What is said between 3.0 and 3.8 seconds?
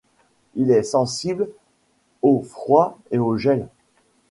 et au gel.